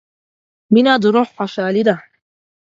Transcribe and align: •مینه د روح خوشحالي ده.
•مینه 0.73 0.93
د 1.01 1.03
روح 1.13 1.27
خوشحالي 1.35 1.83
ده. 1.87 1.95